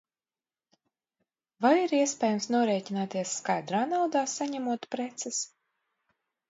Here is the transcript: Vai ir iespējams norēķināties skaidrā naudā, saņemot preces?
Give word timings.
Vai 1.65 1.73
ir 1.81 1.93
iespējams 1.99 2.49
norēķināties 2.57 3.37
skaidrā 3.43 3.87
naudā, 3.95 4.27
saņemot 4.37 4.93
preces? 4.97 5.49